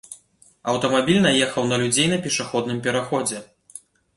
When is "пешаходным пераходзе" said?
2.27-3.47